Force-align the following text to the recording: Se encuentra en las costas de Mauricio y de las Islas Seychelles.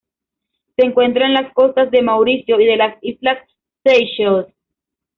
Se 0.75 0.83
encuentra 0.83 1.27
en 1.27 1.35
las 1.35 1.53
costas 1.53 1.91
de 1.91 2.01
Mauricio 2.01 2.59
y 2.59 2.65
de 2.65 2.75
las 2.75 2.95
Islas 3.03 3.37
Seychelles. 3.85 4.47